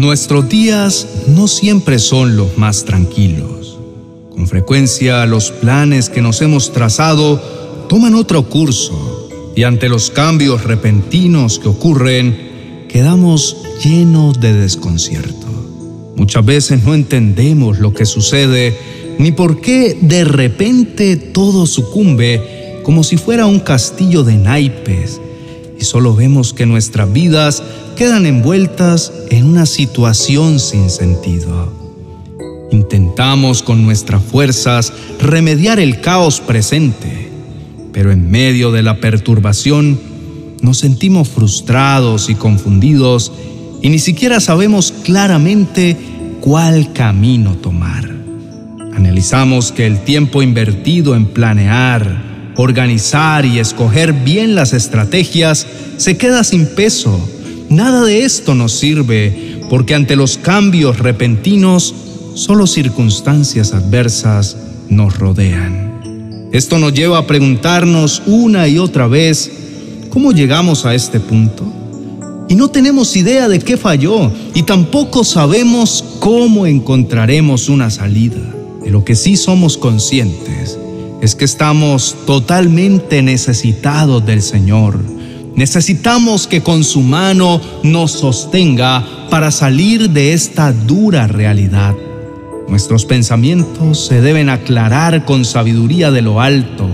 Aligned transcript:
Nuestros 0.00 0.48
días 0.48 1.06
no 1.28 1.46
siempre 1.46 1.98
son 1.98 2.34
los 2.34 2.56
más 2.56 2.86
tranquilos. 2.86 3.78
Con 4.30 4.46
frecuencia 4.46 5.26
los 5.26 5.50
planes 5.50 6.08
que 6.08 6.22
nos 6.22 6.40
hemos 6.40 6.72
trazado 6.72 7.36
toman 7.86 8.14
otro 8.14 8.48
curso 8.48 9.28
y 9.54 9.64
ante 9.64 9.90
los 9.90 10.08
cambios 10.08 10.64
repentinos 10.64 11.58
que 11.58 11.68
ocurren, 11.68 12.86
quedamos 12.88 13.58
llenos 13.84 14.40
de 14.40 14.54
desconcierto. 14.54 15.46
Muchas 16.16 16.46
veces 16.46 16.82
no 16.82 16.94
entendemos 16.94 17.78
lo 17.78 17.92
que 17.92 18.06
sucede 18.06 18.78
ni 19.18 19.32
por 19.32 19.60
qué 19.60 19.98
de 20.00 20.24
repente 20.24 21.16
todo 21.16 21.66
sucumbe 21.66 22.80
como 22.84 23.04
si 23.04 23.18
fuera 23.18 23.44
un 23.44 23.60
castillo 23.60 24.24
de 24.24 24.38
naipes 24.38 25.20
y 25.80 25.84
solo 25.84 26.14
vemos 26.14 26.52
que 26.52 26.66
nuestras 26.66 27.10
vidas 27.10 27.62
quedan 27.96 28.26
envueltas 28.26 29.12
en 29.30 29.46
una 29.46 29.64
situación 29.64 30.60
sin 30.60 30.90
sentido. 30.90 31.72
Intentamos 32.70 33.62
con 33.62 33.82
nuestras 33.82 34.22
fuerzas 34.22 34.92
remediar 35.18 35.80
el 35.80 36.00
caos 36.00 36.40
presente, 36.40 37.30
pero 37.92 38.12
en 38.12 38.30
medio 38.30 38.70
de 38.72 38.82
la 38.82 39.00
perturbación 39.00 39.98
nos 40.60 40.78
sentimos 40.78 41.28
frustrados 41.28 42.28
y 42.28 42.34
confundidos 42.34 43.32
y 43.80 43.88
ni 43.88 43.98
siquiera 43.98 44.38
sabemos 44.40 44.92
claramente 45.02 45.96
cuál 46.42 46.92
camino 46.92 47.54
tomar. 47.56 48.08
Analizamos 48.94 49.72
que 49.72 49.86
el 49.86 50.00
tiempo 50.00 50.42
invertido 50.42 51.16
en 51.16 51.24
planear, 51.24 52.29
organizar 52.60 53.44
y 53.44 53.58
escoger 53.58 54.12
bien 54.12 54.54
las 54.54 54.72
estrategias 54.72 55.66
se 55.96 56.16
queda 56.16 56.44
sin 56.44 56.66
peso 56.66 57.20
Nada 57.70 58.04
de 58.04 58.24
esto 58.24 58.56
nos 58.56 58.72
sirve 58.72 59.60
porque 59.70 59.94
ante 59.94 60.16
los 60.16 60.38
cambios 60.38 60.98
repentinos, 60.98 61.94
solo 62.34 62.66
circunstancias 62.66 63.72
adversas 63.72 64.56
nos 64.88 65.16
rodean. 65.16 66.48
Esto 66.52 66.80
nos 66.80 66.92
lleva 66.92 67.18
a 67.18 67.28
preguntarnos 67.28 68.24
una 68.26 68.66
y 68.66 68.78
otra 68.80 69.06
vez, 69.06 69.52
¿cómo 70.10 70.32
llegamos 70.32 70.84
a 70.84 70.96
este 70.96 71.20
punto? 71.20 71.62
Y 72.48 72.56
no 72.56 72.70
tenemos 72.70 73.14
idea 73.14 73.48
de 73.48 73.60
qué 73.60 73.76
falló 73.76 74.32
y 74.52 74.64
tampoco 74.64 75.22
sabemos 75.22 76.04
cómo 76.18 76.66
encontraremos 76.66 77.68
una 77.68 77.88
salida. 77.88 78.40
De 78.82 78.90
lo 78.90 79.04
que 79.04 79.14
sí 79.14 79.36
somos 79.36 79.78
conscientes 79.78 80.76
es 81.22 81.34
que 81.34 81.44
estamos 81.44 82.16
totalmente 82.26 83.22
necesitados 83.22 84.24
del 84.24 84.42
Señor 84.42 84.98
Necesitamos 85.60 86.46
que 86.46 86.62
con 86.62 86.84
su 86.84 87.02
mano 87.02 87.60
nos 87.82 88.12
sostenga 88.12 89.04
para 89.28 89.50
salir 89.50 90.08
de 90.08 90.32
esta 90.32 90.72
dura 90.72 91.26
realidad. 91.26 91.94
Nuestros 92.68 93.04
pensamientos 93.04 94.06
se 94.06 94.20
deben 94.20 94.48
aclarar 94.48 95.24
con 95.24 95.44
sabiduría 95.44 96.10
de 96.10 96.22
lo 96.22 96.40
alto 96.40 96.88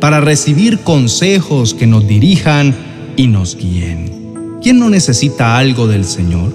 para 0.00 0.20
recibir 0.20 0.80
consejos 0.80 1.72
que 1.72 1.86
nos 1.86 2.06
dirijan 2.06 2.74
y 3.16 3.28
nos 3.28 3.56
guíen. 3.56 4.58
¿Quién 4.62 4.78
no 4.80 4.90
necesita 4.90 5.56
algo 5.56 5.86
del 5.86 6.04
Señor? 6.04 6.52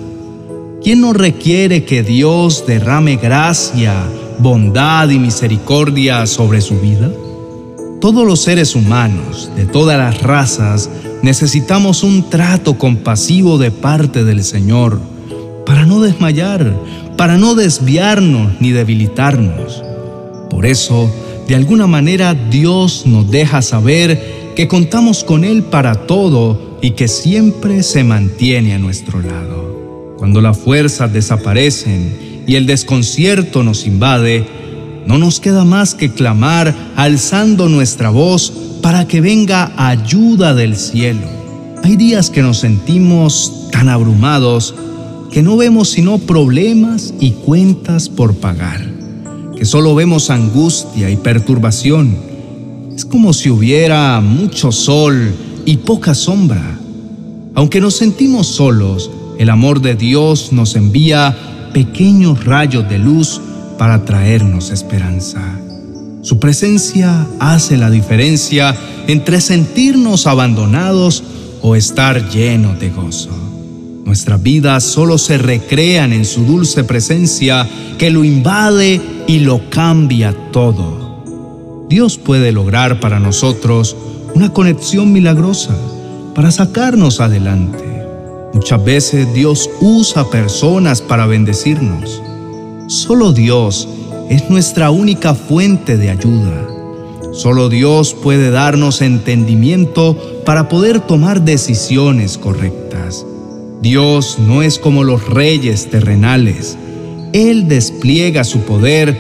¿Quién 0.84 1.02
no 1.02 1.14
requiere 1.14 1.84
que 1.84 2.04
Dios 2.04 2.66
derrame 2.68 3.16
gracia, 3.16 4.04
bondad 4.40 5.10
y 5.10 5.20
misericordia 5.20 6.26
sobre 6.26 6.62
su 6.62 6.80
vida? 6.80 7.12
Todos 8.02 8.26
los 8.28 8.42
seres 8.42 8.76
humanos, 8.76 9.50
de 9.56 9.66
todas 9.66 9.98
las 9.98 10.22
razas, 10.22 10.90
necesitamos 11.22 12.04
un 12.04 12.30
trato 12.30 12.78
compasivo 12.78 13.58
de 13.58 13.72
parte 13.72 14.24
del 14.24 14.44
Señor 14.44 15.00
para 15.66 15.86
no 15.86 16.02
desmayar, 16.02 16.76
para 17.18 17.38
no 17.38 17.56
desviarnos 17.56 18.54
ni 18.60 18.72
debilitarnos. 18.72 19.84
Por 20.50 20.66
eso, 20.66 21.12
de 21.48 21.56
alguna 21.56 21.88
manera, 21.88 22.34
Dios 22.34 23.06
nos 23.06 23.32
deja 23.32 23.62
saber 23.62 24.54
que 24.56 24.68
contamos 24.68 25.24
con 25.24 25.44
Él 25.44 25.64
para 25.64 26.06
todo 26.06 26.78
y 26.82 26.92
que 26.92 27.08
siempre 27.08 27.82
se 27.84 28.04
mantiene 28.04 28.74
a 28.74 28.80
nuestro 28.80 29.22
lado. 29.22 30.16
Cuando 30.18 30.42
las 30.42 30.58
fuerzas 30.58 31.12
desaparecen 31.12 32.35
y 32.48 32.56
el 32.56 32.66
desconcierto 32.66 33.64
nos 33.64 33.86
invade, 33.88 34.46
no 35.06 35.18
nos 35.18 35.40
queda 35.40 35.64
más 35.66 35.96
que 35.96 36.12
clamar 36.12 36.74
alzando 36.96 37.70
nuestra 37.70 38.10
voz 38.10 38.52
para 38.82 39.08
que 39.08 39.22
venga 39.22 39.72
ayuda 39.78 40.54
del 40.54 40.76
cielo. 40.76 41.28
Hay 41.84 41.96
días 41.96 42.30
que 42.30 42.42
nos 42.42 42.60
sentimos 42.60 43.70
tan 43.72 43.90
abrumados 43.90 44.76
que 45.32 45.44
no 45.44 45.58
vemos 45.58 45.90
sino 45.90 46.18
problemas 46.18 47.14
y 47.20 47.32
cuentas 47.32 48.10
por 48.10 48.36
pagar, 48.36 48.90
que 49.58 49.66
solo 49.66 49.94
vemos 49.94 50.30
angustia 50.30 51.10
y 51.10 51.18
perturbación. 51.18 52.16
Es 52.96 53.04
como 53.04 53.34
si 53.34 53.50
hubiera 53.50 54.22
mucho 54.22 54.72
sol 54.72 55.34
y 55.66 55.78
poca 55.78 56.16
sombra. 56.16 56.80
Aunque 57.54 57.82
nos 57.82 57.96
sentimos 57.96 58.48
solos, 58.48 59.12
el 59.38 59.50
amor 59.50 59.82
de 59.82 59.96
Dios 59.96 60.54
nos 60.54 60.76
envía 60.76 61.36
pequeños 61.76 62.46
rayos 62.46 62.88
de 62.88 62.98
luz 62.98 63.42
para 63.78 64.06
traernos 64.06 64.72
esperanza. 64.72 65.42
Su 66.22 66.40
presencia 66.40 67.28
hace 67.38 67.76
la 67.76 67.90
diferencia 67.90 68.74
entre 69.08 69.42
sentirnos 69.42 70.26
abandonados 70.26 71.22
o 71.62 71.76
estar 71.76 72.30
llenos 72.30 72.80
de 72.80 72.92
gozo. 72.92 73.30
Nuestras 74.06 74.42
vidas 74.42 74.86
solo 74.86 75.18
se 75.18 75.38
recrean 75.38 76.14
en 76.14 76.24
su 76.24 76.46
dulce 76.46 76.86
presencia 76.86 77.68
que 77.98 78.10
lo 78.10 78.24
invade 78.24 79.02
y 79.28 79.40
lo 79.40 79.70
cambia 79.70 80.34
todo. 80.54 81.86
Dios 81.90 82.18
puede 82.18 82.54
lograr 82.54 83.02
para 83.02 83.20
nosotros 83.20 83.98
una 84.34 84.54
conexión 84.54 85.12
milagrosa 85.12 85.76
para 86.34 86.52
sacarnos 86.52 87.20
adelante. 87.20 87.85
Muchas 88.56 88.86
veces 88.86 89.34
Dios 89.34 89.70
usa 89.82 90.30
personas 90.30 91.02
para 91.02 91.26
bendecirnos. 91.26 92.22
Solo 92.88 93.34
Dios 93.34 93.86
es 94.30 94.50
nuestra 94.50 94.92
única 94.92 95.36
fuente 95.36 95.98
de 95.98 96.10
ayuda. 96.10 96.66
Solo 97.34 97.68
Dios 97.68 98.14
puede 98.14 98.52
darnos 98.52 99.02
entendimiento 99.02 100.18
para 100.46 100.70
poder 100.70 101.02
tomar 101.02 101.44
decisiones 101.44 102.38
correctas. 102.38 103.26
Dios 103.82 104.38
no 104.40 104.62
es 104.64 104.80
como 104.80 105.04
los 105.04 105.28
reyes 105.28 105.90
terrenales. 105.90 106.78
Él 107.34 107.68
despliega 107.68 108.46
su 108.46 108.60
poder 108.60 109.18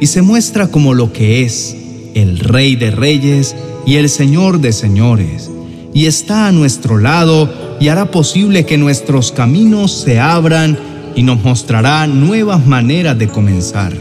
y 0.00 0.06
se 0.06 0.22
muestra 0.22 0.68
como 0.68 0.94
lo 0.94 1.12
que 1.12 1.42
es, 1.42 1.76
el 2.14 2.38
Rey 2.38 2.76
de 2.76 2.92
Reyes 2.92 3.56
y 3.84 3.96
el 3.96 4.08
Señor 4.08 4.60
de 4.60 4.72
Señores, 4.72 5.50
y 5.96 6.04
está 6.04 6.48
a 6.48 6.52
nuestro 6.52 6.98
lado 6.98 7.48
y 7.80 7.88
hará 7.88 8.10
posible 8.10 8.66
que 8.66 8.76
nuestros 8.76 9.32
caminos 9.32 9.92
se 9.92 10.20
abran 10.20 10.78
y 11.14 11.22
nos 11.22 11.42
mostrará 11.42 12.06
nuevas 12.06 12.66
maneras 12.66 13.18
de 13.18 13.28
comenzar. 13.28 13.94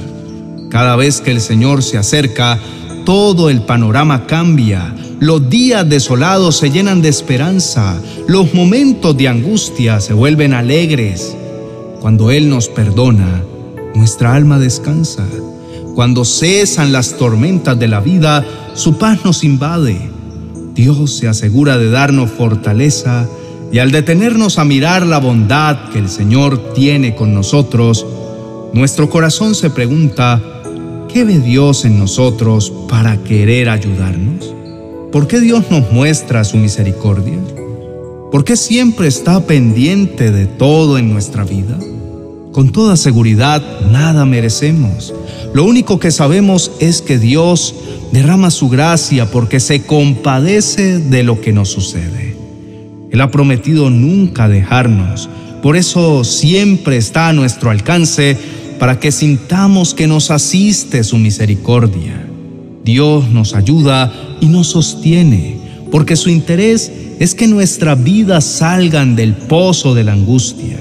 Cada 0.70 0.98
vez 0.98 1.22
que 1.22 1.32
el 1.32 1.40
Señor 1.40 1.84
se 1.84 1.98
acerca, 1.98 2.60
todo 3.06 3.50
el 3.50 3.62
panorama 3.62 4.28
cambia, 4.28 4.94
los 5.22 5.50
días 5.50 5.88
desolados 5.88 6.58
se 6.58 6.70
llenan 6.70 7.02
de 7.02 7.08
esperanza, 7.08 7.98
los 8.28 8.54
momentos 8.54 9.16
de 9.16 9.30
angustia 9.30 10.02
se 10.02 10.14
vuelven 10.14 10.54
alegres. 10.54 11.34
Cuando 12.02 12.30
Él 12.30 12.50
nos 12.50 12.68
perdona, 12.68 13.42
nuestra 13.96 14.36
alma 14.36 14.60
descansa. 14.60 15.26
Cuando 15.96 16.26
cesan 16.26 16.92
las 16.92 17.18
tormentas 17.18 17.80
de 17.80 17.88
la 17.88 18.02
vida, 18.02 18.46
su 18.74 18.98
paz 18.98 19.24
nos 19.24 19.46
invade. 19.46 20.15
Dios 20.76 21.18
se 21.18 21.30
asegura 21.30 21.78
de 21.78 21.90
darnos 21.90 22.30
fortaleza 22.30 23.28
y 23.72 23.80
al 23.80 23.92
detenernos 23.92 24.60
a 24.60 24.66
mirar 24.66 25.06
la 25.06 25.20
bondad 25.20 25.90
que 25.90 26.00
el 26.00 26.10
Señor 26.10 26.74
tiene 26.74 27.16
con 27.16 27.34
nosotros, 27.34 28.06
nuestro 28.74 29.10
corazón 29.10 29.56
se 29.56 29.70
pregunta, 29.70 30.42
¿qué 31.12 31.24
ve 31.24 31.40
Dios 31.40 31.86
en 31.86 31.98
nosotros 31.98 32.74
para 32.90 33.24
querer 33.24 33.70
ayudarnos? 33.70 34.54
¿Por 35.14 35.28
qué 35.28 35.40
Dios 35.40 35.72
nos 35.72 35.90
muestra 35.94 36.44
su 36.44 36.58
misericordia? 36.58 37.40
¿Por 38.32 38.44
qué 38.44 38.58
siempre 38.58 39.08
está 39.08 39.40
pendiente 39.48 40.30
de 40.30 40.46
todo 40.46 40.98
en 40.98 41.10
nuestra 41.10 41.46
vida? 41.46 41.80
Con 42.56 42.72
toda 42.72 42.96
seguridad, 42.96 43.62
nada 43.92 44.24
merecemos. 44.24 45.14
Lo 45.54 45.66
único 45.66 46.00
que 46.00 46.10
sabemos 46.10 46.72
es 46.80 47.02
que 47.02 47.18
Dios 47.18 47.76
derrama 48.14 48.50
su 48.50 48.70
gracia 48.70 49.30
porque 49.30 49.60
se 49.60 49.82
compadece 49.82 51.00
de 51.00 51.24
lo 51.24 51.42
que 51.42 51.52
nos 51.52 51.68
sucede. 51.68 52.38
Él 53.12 53.20
ha 53.20 53.30
prometido 53.30 53.90
nunca 53.90 54.48
dejarnos. 54.48 55.28
Por 55.62 55.76
eso 55.76 56.24
siempre 56.24 56.96
está 56.96 57.28
a 57.28 57.34
nuestro 57.34 57.72
alcance 57.72 58.38
para 58.80 59.02
que 59.02 59.12
sintamos 59.12 59.94
que 59.94 60.08
nos 60.08 60.32
asiste 60.32 61.04
su 61.04 61.18
misericordia. 61.18 62.26
Dios 62.86 63.30
nos 63.32 63.54
ayuda 63.54 64.14
y 64.40 64.46
nos 64.46 64.68
sostiene, 64.68 65.58
porque 65.92 66.16
su 66.16 66.30
interés 66.30 66.90
es 67.20 67.36
que 67.36 67.48
nuestras 67.48 68.02
vidas 68.02 68.46
salgan 68.46 69.18
del 69.18 69.34
pozo 69.34 69.94
de 69.94 70.06
la 70.06 70.14
angustia. 70.14 70.78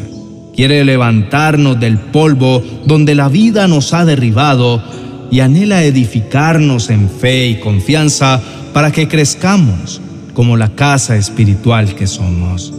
Quiere 0.54 0.84
levantarnos 0.84 1.80
del 1.80 1.98
polvo 1.98 2.62
donde 2.86 3.14
la 3.14 3.28
vida 3.28 3.66
nos 3.66 3.92
ha 3.92 4.04
derribado 4.04 4.82
y 5.30 5.40
anhela 5.40 5.84
edificarnos 5.84 6.90
en 6.90 7.10
fe 7.10 7.48
y 7.48 7.60
confianza 7.60 8.40
para 8.72 8.92
que 8.92 9.08
crezcamos 9.08 10.00
como 10.32 10.56
la 10.56 10.74
casa 10.74 11.16
espiritual 11.16 11.94
que 11.94 12.06
somos. 12.06 12.72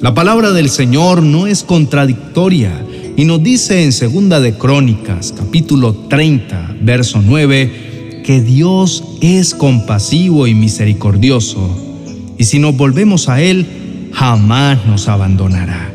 La 0.00 0.12
palabra 0.12 0.52
del 0.52 0.70
Señor 0.70 1.22
no 1.22 1.46
es 1.46 1.62
contradictoria 1.62 2.84
y 3.16 3.24
nos 3.24 3.42
dice 3.42 3.84
en 3.84 3.92
Segunda 3.92 4.40
de 4.40 4.54
Crónicas, 4.54 5.32
capítulo 5.36 5.94
30, 6.08 6.76
verso 6.80 7.22
9, 7.24 8.22
que 8.24 8.40
Dios 8.40 9.04
es 9.20 9.54
compasivo 9.54 10.46
y 10.46 10.54
misericordioso, 10.54 11.78
y 12.36 12.44
si 12.44 12.58
nos 12.58 12.76
volvemos 12.76 13.28
a 13.28 13.40
Él, 13.40 14.10
jamás 14.12 14.84
nos 14.86 15.08
abandonará. 15.08 15.92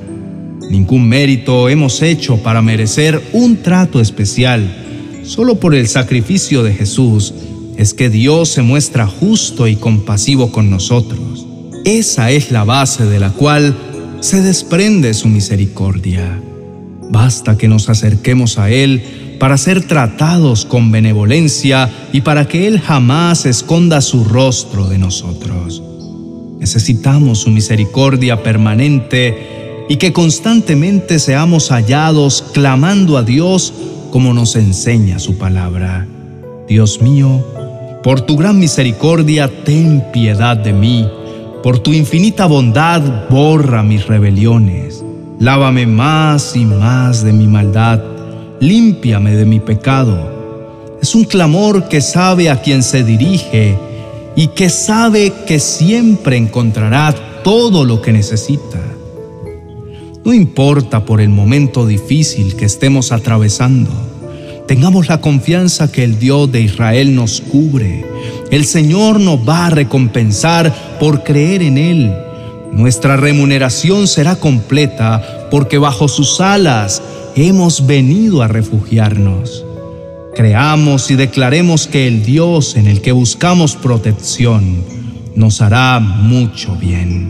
Ningún 0.69 1.10
mérito 1.10 1.68
hemos 1.68 2.01
hecho 2.04 2.38
para 2.38 2.62
merecer 2.62 3.21
un 3.33 3.57
trato 3.57 4.00
especial. 4.00 5.21
Solo 5.24 5.60
por 5.60 5.74
el 5.74 5.88
sacrificio 5.88 6.63
de 6.63 6.74
Jesús 6.74 7.33
es 7.75 7.95
que 7.95 8.10
Dios 8.10 8.50
se 8.50 8.62
muestra 8.62 9.07
justo 9.07 9.68
y 9.68 9.75
compasivo 9.75 10.51
con 10.51 10.69
nosotros. 10.69 11.48
Esa 11.86 12.30
es 12.30 12.51
la 12.51 12.66
base 12.66 13.06
de 13.06 13.19
la 13.19 13.31
cual 13.31 13.75
se 14.19 14.42
desprende 14.42 15.13
su 15.16 15.27
misericordia. 15.27 16.39
Basta 17.10 17.57
que 17.57 17.68
nos 17.68 17.89
acerquemos 17.89 18.60
a 18.60 18.69
Él 18.69 19.01
para 19.39 19.57
ser 19.57 19.88
tratados 19.88 20.66
con 20.66 20.92
benevolencia 20.92 21.89
y 22.13 22.21
para 22.21 22.48
que 22.48 22.68
Él 22.68 22.80
jamás 22.80 23.48
esconda 23.48 24.01
su 24.01 24.24
rostro 24.24 24.88
de 24.88 25.00
nosotros. 25.00 25.81
Necesitamos 26.60 27.39
su 27.39 27.50
misericordia 27.50 28.44
permanente 28.44 29.58
y 29.89 29.97
que 29.97 30.13
constantemente 30.13 31.18
seamos 31.18 31.69
hallados 31.71 32.45
clamando 32.53 33.18
a 33.18 33.24
Dios 33.24 33.74
como 34.12 34.33
nos 34.36 34.56
enseña 34.56 35.18
su 35.18 35.38
palabra. 35.38 36.07
Dios 36.68 37.01
mío, 37.01 37.44
por 38.03 38.21
tu 38.21 38.38
gran 38.38 38.59
misericordia, 38.59 39.50
ten 39.65 40.06
piedad 40.13 40.56
de 40.56 40.74
mí. 40.74 41.09
Por 41.63 41.80
tu 41.80 41.91
infinita 41.91 42.45
bondad, 42.45 43.27
borra 43.30 43.81
mis 43.81 44.06
rebeliones. 44.06 45.03
Lávame 45.39 45.88
más 45.88 46.56
y 46.56 46.65
más 46.65 47.24
de 47.24 47.33
mi 47.33 47.47
maldad. 47.47 48.00
Límpiame 48.59 49.35
de 49.35 49.45
mi 49.45 49.59
pecado. 49.59 50.97
Es 51.01 51.15
un 51.15 51.24
clamor 51.24 51.89
que 51.89 52.00
sabe 52.00 52.51
a 52.51 52.62
quien 52.62 52.83
se 52.83 53.03
dirige 53.03 53.75
y 54.35 54.47
que 54.50 54.69
sabe 54.69 55.33
que 55.47 55.59
siempre 55.59 56.38
encontrará 56.38 57.15
todo 57.44 57.85
lo 57.85 58.01
que 58.03 58.13
necesita. 58.13 58.80
No 60.25 60.33
importa 60.33 61.06
por 61.06 61.21
el 61.21 61.30
momento 61.30 61.88
difícil 61.88 62.56
que 62.56 62.66
estemos 62.66 63.12
atravesando, 63.12 63.89
tengamos 64.68 65.07
la 65.07 65.21
confianza 65.21 65.92
que 65.92 66.04
el 66.04 66.19
Dios 66.19 66.51
de 66.51 66.62
Israel 66.62 67.16
nos 67.16 67.42
cubre. 67.42 68.06
El 68.51 68.66
Señor 68.66 69.19
nos 69.19 69.48
va 69.48 69.68
a 69.68 69.69
recompensar 69.69 70.98
por 71.00 71.24
creer 71.24 71.62
en 71.62 71.77
Él. 71.77 72.13
Nuestra 72.71 73.18
remuneración 73.18 74.07
será 74.07 74.36
completa 74.36 75.48
porque 75.50 75.77
bajo 75.77 76.07
sus 76.07 76.42
alas 76.42 77.01
hemos 77.36 77.88
venido 77.88 78.42
a 78.42 78.48
refugiarnos. 78.48 79.66
Creamos 80.36 81.10
y 81.12 81.16
declaremos 81.16 81.88
que 81.88 82.07
el 82.07 82.24
Dios 82.24 82.75
en 82.75 82.88
el 82.88 83.01
que 83.01 83.12
buscamos 83.12 83.75
protección 83.75 84.83
nos 85.36 85.62
hará 85.62 86.00
mucho 86.00 86.75
bien. 86.75 87.29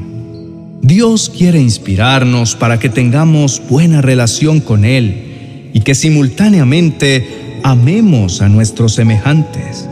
Dios 0.90 1.30
quiere 1.30 1.62
inspirarnos 1.62 2.56
para 2.56 2.80
que 2.80 2.90
tengamos 2.90 3.62
buena 3.70 4.02
relación 4.02 4.60
con 4.60 4.86
Él 4.86 5.70
y 5.72 5.82
que 5.82 5.94
simultáneamente 5.94 7.60
amemos 7.62 8.42
a 8.42 8.50
nuestros 8.50 8.96
semejantes. 8.96 9.88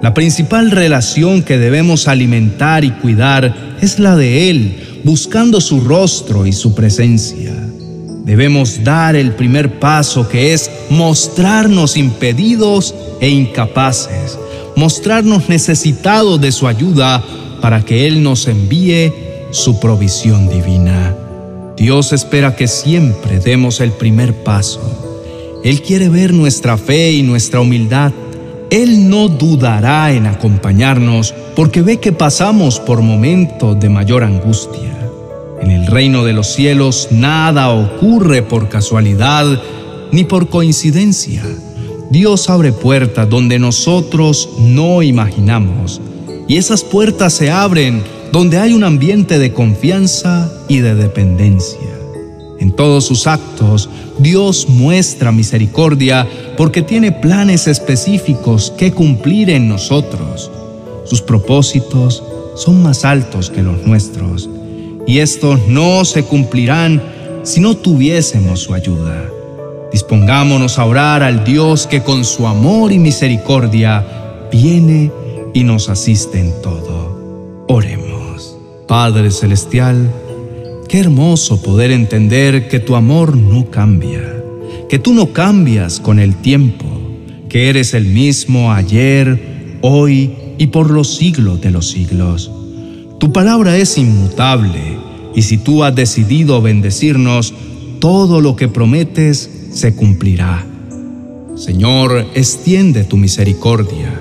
La 0.00 0.14
principal 0.14 0.70
relación 0.70 1.42
que 1.42 1.58
debemos 1.58 2.08
alimentar 2.08 2.86
y 2.86 2.90
cuidar 2.90 3.76
es 3.82 3.98
la 3.98 4.16
de 4.16 4.48
Él, 4.48 5.02
buscando 5.04 5.60
su 5.60 5.82
rostro 5.82 6.46
y 6.46 6.54
su 6.54 6.74
presencia. 6.74 7.52
Debemos 8.24 8.82
dar 8.82 9.16
el 9.16 9.32
primer 9.32 9.78
paso 9.78 10.26
que 10.26 10.54
es 10.54 10.70
mostrarnos 10.88 11.98
impedidos 11.98 12.94
e 13.20 13.28
incapaces, 13.28 14.38
mostrarnos 14.74 15.50
necesitados 15.50 16.40
de 16.40 16.50
su 16.50 16.66
ayuda 16.66 17.22
para 17.60 17.84
que 17.84 18.06
Él 18.06 18.22
nos 18.22 18.48
envíe 18.48 19.28
su 19.50 19.80
provisión 19.80 20.48
divina. 20.48 21.14
Dios 21.76 22.12
espera 22.12 22.56
que 22.56 22.68
siempre 22.68 23.40
demos 23.40 23.80
el 23.80 23.92
primer 23.92 24.34
paso. 24.44 24.80
Él 25.64 25.82
quiere 25.82 26.08
ver 26.08 26.32
nuestra 26.32 26.76
fe 26.76 27.12
y 27.12 27.22
nuestra 27.22 27.60
humildad. 27.60 28.12
Él 28.70 29.08
no 29.08 29.28
dudará 29.28 30.12
en 30.12 30.26
acompañarnos 30.26 31.34
porque 31.56 31.82
ve 31.82 31.98
que 31.98 32.12
pasamos 32.12 32.78
por 32.78 33.02
momentos 33.02 33.78
de 33.80 33.88
mayor 33.88 34.24
angustia. 34.24 34.96
En 35.60 35.70
el 35.70 35.86
reino 35.86 36.24
de 36.24 36.32
los 36.32 36.48
cielos 36.48 37.08
nada 37.10 37.70
ocurre 37.70 38.42
por 38.42 38.68
casualidad 38.68 39.46
ni 40.12 40.24
por 40.24 40.48
coincidencia. 40.48 41.42
Dios 42.10 42.48
abre 42.50 42.72
puertas 42.72 43.28
donde 43.28 43.58
nosotros 43.58 44.48
no 44.58 45.02
imaginamos 45.02 46.00
y 46.48 46.56
esas 46.56 46.82
puertas 46.82 47.32
se 47.32 47.50
abren 47.50 48.02
donde 48.32 48.58
hay 48.58 48.72
un 48.72 48.84
ambiente 48.84 49.38
de 49.38 49.52
confianza 49.52 50.52
y 50.68 50.78
de 50.78 50.94
dependencia. 50.94 51.78
En 52.60 52.72
todos 52.72 53.06
sus 53.06 53.26
actos, 53.26 53.88
Dios 54.18 54.68
muestra 54.68 55.32
misericordia 55.32 56.28
porque 56.56 56.82
tiene 56.82 57.10
planes 57.10 57.66
específicos 57.66 58.72
que 58.76 58.92
cumplir 58.92 59.48
en 59.50 59.68
nosotros. 59.68 60.50
Sus 61.04 61.22
propósitos 61.22 62.22
son 62.54 62.82
más 62.82 63.04
altos 63.04 63.50
que 63.50 63.62
los 63.62 63.86
nuestros 63.86 64.48
y 65.06 65.18
estos 65.18 65.66
no 65.66 66.04
se 66.04 66.22
cumplirán 66.22 67.02
si 67.42 67.60
no 67.60 67.76
tuviésemos 67.76 68.60
su 68.60 68.74
ayuda. 68.74 69.24
Dispongámonos 69.90 70.78
a 70.78 70.84
orar 70.84 71.22
al 71.22 71.42
Dios 71.42 71.86
que 71.86 72.02
con 72.02 72.24
su 72.24 72.46
amor 72.46 72.92
y 72.92 72.98
misericordia 72.98 74.06
viene 74.52 75.10
y 75.54 75.64
nos 75.64 75.88
asiste 75.88 76.38
en 76.38 76.52
todo. 76.62 77.09
Padre 78.90 79.30
Celestial, 79.30 80.12
qué 80.88 80.98
hermoso 80.98 81.62
poder 81.62 81.92
entender 81.92 82.66
que 82.66 82.80
tu 82.80 82.96
amor 82.96 83.36
no 83.36 83.70
cambia, 83.70 84.42
que 84.88 84.98
tú 84.98 85.14
no 85.14 85.32
cambias 85.32 86.00
con 86.00 86.18
el 86.18 86.34
tiempo, 86.34 86.86
que 87.48 87.68
eres 87.68 87.94
el 87.94 88.06
mismo 88.06 88.72
ayer, 88.72 89.78
hoy 89.80 90.32
y 90.58 90.66
por 90.66 90.90
los 90.90 91.14
siglos 91.14 91.60
de 91.60 91.70
los 91.70 91.88
siglos. 91.88 92.50
Tu 93.20 93.32
palabra 93.32 93.76
es 93.76 93.96
inmutable 93.96 94.98
y 95.36 95.42
si 95.42 95.56
tú 95.56 95.84
has 95.84 95.94
decidido 95.94 96.60
bendecirnos, 96.60 97.54
todo 98.00 98.40
lo 98.40 98.56
que 98.56 98.66
prometes 98.66 99.68
se 99.72 99.94
cumplirá. 99.94 100.66
Señor, 101.54 102.26
extiende 102.34 103.04
tu 103.04 103.18
misericordia 103.18 104.19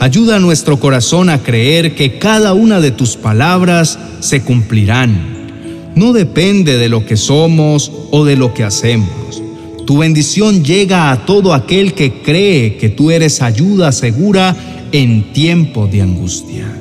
Ayuda 0.00 0.36
a 0.36 0.38
nuestro 0.38 0.78
corazón 0.78 1.28
a 1.28 1.42
creer 1.42 1.96
que 1.96 2.18
cada 2.18 2.54
una 2.54 2.80
de 2.80 2.92
tus 2.92 3.16
palabras 3.16 3.98
se 4.20 4.42
cumplirán. 4.42 5.92
No 5.96 6.12
depende 6.12 6.76
de 6.76 6.88
lo 6.88 7.04
que 7.04 7.16
somos 7.16 7.90
o 8.12 8.24
de 8.24 8.36
lo 8.36 8.54
que 8.54 8.62
hacemos. 8.62 9.42
Tu 9.88 9.98
bendición 9.98 10.62
llega 10.62 11.10
a 11.10 11.26
todo 11.26 11.52
aquel 11.52 11.94
que 11.94 12.22
cree 12.22 12.76
que 12.76 12.90
tú 12.90 13.10
eres 13.10 13.42
ayuda 13.42 13.90
segura 13.90 14.54
en 14.92 15.32
tiempo 15.32 15.88
de 15.88 16.02
angustia. 16.02 16.72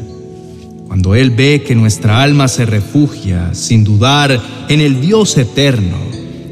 Cuando 0.86 1.16
Él 1.16 1.32
ve 1.32 1.64
que 1.66 1.74
nuestra 1.74 2.22
alma 2.22 2.48
se 2.48 2.68
refugia, 2.68 3.56
sin 3.56 3.84
dudar, 3.84 4.40
en 4.70 4.80
el 4.80 5.02
Dios 5.02 5.36
eterno 5.40 5.98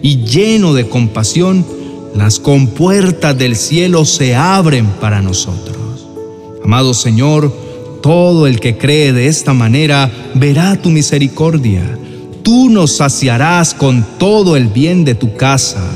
y 0.02 0.24
lleno 0.24 0.74
de 0.74 0.90
compasión, 0.90 1.64
las 2.16 2.40
compuertas 2.40 3.38
del 3.38 3.56
cielo 3.56 4.04
se 4.04 4.36
abren 4.36 4.88
para 5.00 5.22
nosotros. 5.22 5.85
Amado 6.66 6.96
Señor, 6.96 7.56
todo 8.02 8.48
el 8.48 8.60
que 8.60 8.76
cree 8.76 9.14
de 9.14 9.28
esta 9.28 9.54
manera 9.54 10.10
verá 10.34 10.76
tu 10.82 10.90
misericordia. 10.90 11.84
Tú 12.42 12.72
nos 12.72 12.98
saciarás 12.98 13.76
con 13.76 14.04
todo 14.18 14.56
el 14.58 14.70
bien 14.70 15.06
de 15.06 15.14
tu 15.14 15.36
casa. 15.36 15.88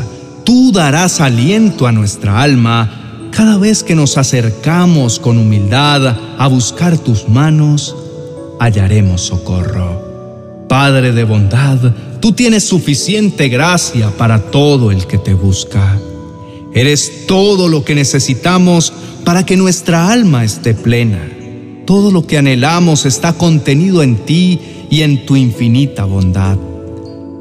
Tú 0.44 0.72
darás 0.72 1.22
aliento 1.22 1.88
a 1.88 1.92
nuestra 1.92 2.44
alma 2.44 3.32
cada 3.32 3.58
vez 3.58 3.82
que 3.82 3.96
nos 3.96 4.20
acercamos 4.20 5.18
con 5.18 5.40
humildad 5.40 6.16
a 6.38 6.48
buscar 6.48 7.00
tus 7.00 7.28
manos, 7.28 7.96
hallaremos 8.60 9.22
socorro. 9.22 10.68
Padre 10.70 11.14
de 11.14 11.24
bondad, 11.24 11.80
tú 12.20 12.32
tienes 12.32 12.64
suficiente 12.64 13.50
gracia 13.50 14.12
para 14.16 14.40
todo 14.52 14.92
el 14.92 15.08
que 15.08 15.18
te 15.18 15.34
busca. 15.34 15.98
Eres 16.80 17.26
todo 17.28 17.68
lo 17.68 17.84
que 17.84 17.94
necesitamos 17.94 18.94
para 19.26 19.46
que 19.46 19.58
nuestra 19.58 20.14
alma 20.14 20.46
esté 20.46 20.74
plena. 20.74 21.20
Todo 21.86 22.10
lo 22.10 22.26
que 22.26 22.38
anhelamos 22.38 23.06
está 23.06 23.34
contenido 23.34 24.02
en 24.02 24.16
ti 24.16 24.62
y 24.90 25.02
en 25.02 25.26
tu 25.26 25.36
infinita 25.36 26.06
bondad. 26.06 26.58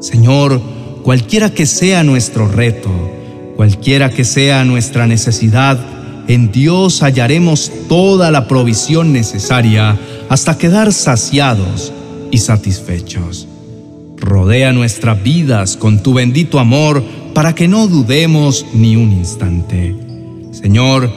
Señor, 0.01 0.61
cualquiera 1.05 1.55
que 1.55 1.67
sea 1.67 2.03
nuestro 2.03 2.49
reto, 2.49 2.91
cualquiera 3.55 4.11
que 4.11 4.25
sea 4.25 4.65
nuestra 4.65 5.07
necesidad, 5.07 5.79
en 6.27 6.51
Dios 6.51 7.01
hallaremos 7.05 7.71
toda 7.89 8.33
la 8.33 8.49
provisión 8.49 9.13
necesaria 9.13 9.97
hasta 10.29 10.59
quedar 10.59 10.93
saciados 10.93 11.93
y 12.33 12.39
satisfechos. 12.39 13.47
Rodea 14.17 14.73
nuestras 14.73 15.23
vidas 15.23 15.77
con 15.77 16.03
tu 16.03 16.13
bendito 16.13 16.59
amor 16.59 17.05
para 17.39 17.55
que 17.55 17.69
no 17.69 17.87
dudemos 17.87 18.67
ni 18.75 18.97
un 18.97 19.13
instante. 19.13 19.95
Señor, 20.51 21.09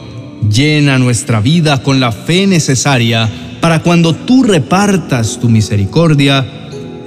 llena 0.52 1.00
nuestra 1.00 1.40
vida 1.42 1.82
con 1.82 2.00
la 2.00 2.12
fe 2.12 2.46
necesaria 2.46 3.28
para 3.60 3.82
cuando 3.82 4.14
tú 4.14 4.44
repartas 4.44 5.40
tu 5.40 5.50
misericordia, 5.50 6.46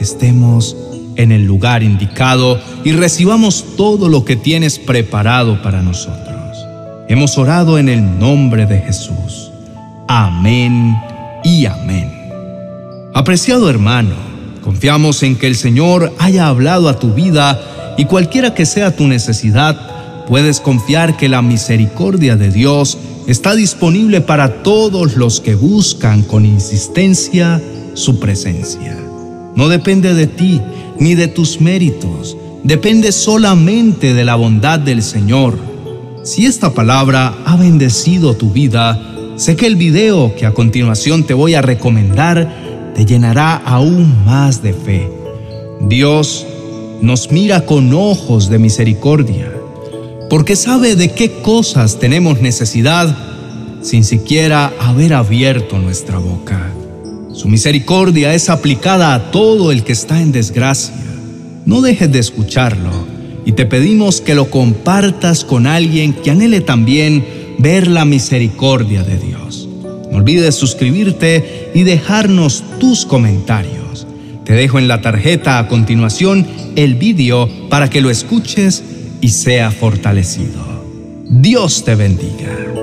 estemos 0.01 0.77
en 1.15 1.31
el 1.31 1.45
lugar 1.45 1.85
indicado 1.85 2.61
y 2.83 2.91
recibamos 2.91 3.77
todo 3.77 4.09
lo 4.09 4.25
que 4.25 4.35
tienes 4.35 4.81
preparado 4.81 5.63
para 5.63 5.81
nosotros. 5.81 6.67
Hemos 7.09 7.39
orado 7.39 7.79
en 7.79 7.89
el 7.89 8.19
nombre 8.19 8.67
de 8.67 8.81
Jesús. 8.81 9.53
Amén 10.09 10.97
y 11.45 11.67
amén. 11.67 12.11
Apreciado 13.15 13.71
hermano, 13.71 14.34
confiamos 14.65 15.23
en 15.23 15.37
que 15.37 15.47
el 15.47 15.57
Señor 15.57 16.13
haya 16.19 16.49
hablado 16.49 16.89
a 16.89 16.99
tu 16.99 17.13
vida 17.13 17.95
y 17.99 18.07
cualquiera 18.07 18.55
que 18.55 18.67
sea 18.67 18.97
tu 18.97 19.07
necesidad, 19.07 20.25
puedes 20.27 20.61
confiar 20.61 21.17
que 21.17 21.29
la 21.29 21.43
misericordia 21.43 22.37
de 22.37 22.51
Dios 22.51 22.99
está 23.27 23.55
disponible 23.55 24.21
para 24.23 24.63
todos 24.63 25.17
los 25.17 25.41
que 25.41 25.55
buscan 25.55 26.23
con 26.23 26.47
insistencia 26.47 27.61
su 27.95 28.19
presencia. 28.19 28.99
No 29.55 29.69
depende 29.69 30.15
de 30.15 30.27
ti 30.27 30.61
ni 30.99 31.15
de 31.15 31.29
tus 31.29 31.61
méritos, 31.61 32.37
depende 32.65 33.13
solamente 33.13 34.15
de 34.15 34.25
la 34.25 34.35
bondad 34.35 34.81
del 34.81 35.03
Señor 35.03 35.75
si 36.25 36.47
esta 36.47 36.73
palabra 36.73 37.35
ha 37.45 37.55
bendecido 37.57 38.35
tu 38.35 38.51
vida, 38.51 38.99
sé 39.37 39.57
que 39.57 39.67
el 39.67 39.77
video 39.77 40.35
que 40.35 40.47
a 40.47 40.53
continuación 40.53 41.25
te 41.25 41.35
voy 41.35 41.53
a 41.53 41.61
recomendar 41.61 42.64
te 42.95 43.05
llenará 43.05 43.57
aún 43.57 44.25
más 44.25 44.63
de 44.63 44.73
fe. 44.73 45.11
Dios 45.81 46.47
nos 47.01 47.31
mira 47.31 47.67
con 47.67 47.93
ojos 47.93 48.49
de 48.49 48.59
misericordia, 48.59 49.53
porque 50.31 50.57
sabe 50.57 50.97
de 50.97 51.13
qué 51.13 51.43
cosas 51.43 51.99
tenemos 51.99 52.41
necesidad 52.41 53.15
sin 53.83 54.05
siquiera 54.05 54.73
haber 54.81 55.13
abierto 55.13 55.79
nuestra 55.79 56.19
boca. 56.19 56.73
Su 57.33 57.49
misericordia 57.49 58.33
es 58.33 58.49
aplicada 58.49 59.13
a 59.13 59.31
todo 59.31 59.73
el 59.73 59.85
que 59.85 59.93
está 59.93 60.23
en 60.23 60.33
desgracia. 60.33 60.95
No 61.67 61.83
dejes 61.83 62.11
de 62.11 62.21
escucharlo 62.21 62.91
y 63.45 63.53
te 63.53 63.67
pedimos 63.67 64.21
que 64.21 64.35
lo 64.35 64.51
compartas 64.51 65.45
con 65.45 65.67
alguien 65.67 66.15
que 66.15 66.31
anhele 66.31 66.61
también 66.61 67.27
ver 67.59 67.89
la 67.89 68.05
misericordia 68.05 69.03
de 69.03 69.19
Dios. 69.19 69.64
No 70.15 70.21
olvides 70.21 70.55
suscribirte 70.55 71.73
y 71.75 71.83
dejarnos 71.83 72.63
tus 72.79 73.05
comentarios. 73.05 74.07
Te 74.45 74.53
dejo 74.53 74.79
en 74.79 74.87
la 74.87 75.01
tarjeta 75.01 75.59
a 75.59 75.67
continuación 75.67 76.47
el 76.77 76.95
vídeo 76.95 77.51
para 77.69 77.91
que 77.91 78.01
lo 78.01 78.11
escuches 78.11 78.85
y 79.21 79.31
sea 79.31 79.73
fortalecido. 79.73 80.63
Dios 81.29 81.85
te 81.85 81.97
bendiga. 81.97 82.74